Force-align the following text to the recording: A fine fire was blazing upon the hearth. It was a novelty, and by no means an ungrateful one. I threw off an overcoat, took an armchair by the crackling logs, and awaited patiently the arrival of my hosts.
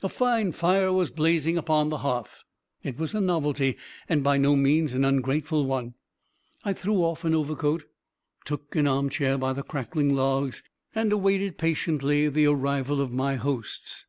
A 0.00 0.08
fine 0.08 0.52
fire 0.52 0.92
was 0.92 1.10
blazing 1.10 1.58
upon 1.58 1.88
the 1.88 1.98
hearth. 1.98 2.44
It 2.84 3.00
was 3.00 3.14
a 3.16 3.20
novelty, 3.20 3.76
and 4.08 4.22
by 4.22 4.36
no 4.38 4.54
means 4.54 4.94
an 4.94 5.04
ungrateful 5.04 5.66
one. 5.66 5.94
I 6.64 6.72
threw 6.72 6.98
off 6.98 7.24
an 7.24 7.34
overcoat, 7.34 7.82
took 8.44 8.76
an 8.76 8.86
armchair 8.86 9.36
by 9.36 9.52
the 9.54 9.64
crackling 9.64 10.14
logs, 10.14 10.62
and 10.94 11.12
awaited 11.12 11.58
patiently 11.58 12.28
the 12.28 12.46
arrival 12.46 13.00
of 13.00 13.10
my 13.10 13.34
hosts. 13.34 14.06